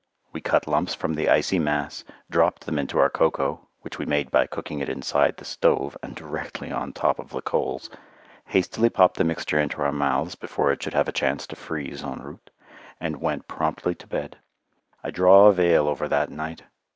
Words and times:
We 0.33 0.41
cut 0.41 0.65
lumps 0.65 0.95
from 0.95 1.13
the 1.13 1.29
icy 1.29 1.59
mass, 1.59 2.03
dropped 2.27 2.65
them 2.65 2.79
into 2.79 2.97
our 2.97 3.07
cocoa 3.11 3.67
(which 3.81 3.99
we 3.99 4.07
made 4.07 4.31
by 4.31 4.47
cooking 4.47 4.79
it 4.79 4.89
inside 4.89 5.37
the 5.37 5.45
stove 5.45 5.95
and 6.01 6.15
directly 6.15 6.71
on 6.71 6.91
top 6.91 7.19
of 7.19 7.29
the 7.29 7.41
coals), 7.43 7.87
hastily 8.45 8.89
popped 8.89 9.17
the 9.17 9.23
mixture 9.23 9.59
into 9.59 9.83
our 9.83 9.91
mouths 9.91 10.33
before 10.33 10.71
it 10.71 10.81
should 10.81 10.95
have 10.95 11.07
a 11.07 11.11
chance 11.11 11.45
to 11.45 11.55
freeze 11.55 12.03
en 12.03 12.19
route, 12.19 12.49
and 12.99 13.21
went 13.21 13.47
promptly 13.47 13.93
to 13.93 14.07
bed. 14.07 14.37
I 15.03 15.11
draw 15.11 15.45
a 15.45 15.53
veil 15.53 15.87
over 15.87 16.07
that 16.07 16.31
night. 16.31 16.63